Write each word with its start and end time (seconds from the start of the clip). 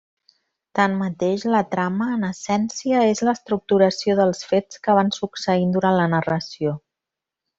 Tanmateix, 0.77 1.43
la 1.55 1.59
trama, 1.73 2.07
en 2.13 2.25
essència, 2.29 3.03
és 3.11 3.21
l'estructuració 3.29 4.17
dels 4.21 4.41
fets 4.53 4.83
que 4.87 4.97
van 5.01 5.15
succeint 5.19 5.77
durant 5.77 5.99
la 6.01 6.11
narració. 6.19 6.77